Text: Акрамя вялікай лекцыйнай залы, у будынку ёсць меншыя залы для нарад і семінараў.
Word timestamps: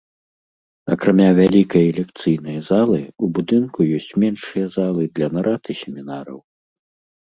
Акрамя 0.95 1.27
вялікай 1.39 1.85
лекцыйнай 1.99 2.57
залы, 2.71 2.99
у 3.23 3.31
будынку 3.39 3.79
ёсць 4.01 4.11
меншыя 4.27 4.65
залы 4.81 5.01
для 5.17 5.27
нарад 5.39 5.63
і 5.75 5.83
семінараў. 5.87 6.39